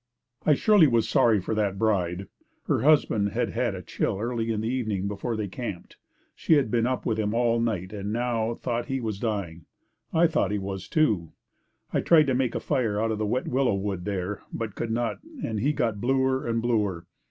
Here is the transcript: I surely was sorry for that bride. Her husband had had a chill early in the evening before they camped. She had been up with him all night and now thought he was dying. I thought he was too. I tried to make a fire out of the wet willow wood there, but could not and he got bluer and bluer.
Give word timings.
I 0.47 0.55
surely 0.55 0.87
was 0.87 1.07
sorry 1.07 1.39
for 1.39 1.53
that 1.53 1.77
bride. 1.77 2.25
Her 2.63 2.81
husband 2.81 3.33
had 3.33 3.51
had 3.51 3.75
a 3.75 3.83
chill 3.83 4.17
early 4.19 4.49
in 4.49 4.61
the 4.61 4.67
evening 4.67 5.07
before 5.07 5.35
they 5.37 5.47
camped. 5.47 5.95
She 6.33 6.53
had 6.55 6.71
been 6.71 6.87
up 6.87 7.05
with 7.05 7.19
him 7.19 7.35
all 7.35 7.59
night 7.59 7.93
and 7.93 8.11
now 8.11 8.55
thought 8.55 8.87
he 8.87 8.99
was 8.99 9.19
dying. 9.19 9.67
I 10.11 10.25
thought 10.25 10.49
he 10.49 10.57
was 10.57 10.87
too. 10.89 11.33
I 11.93 12.01
tried 12.01 12.25
to 12.25 12.33
make 12.33 12.55
a 12.55 12.59
fire 12.59 12.99
out 12.99 13.11
of 13.11 13.19
the 13.19 13.27
wet 13.27 13.47
willow 13.47 13.75
wood 13.75 14.05
there, 14.05 14.41
but 14.51 14.73
could 14.73 14.89
not 14.89 15.19
and 15.43 15.59
he 15.59 15.71
got 15.71 16.01
bluer 16.01 16.47
and 16.47 16.63
bluer. 16.63 17.05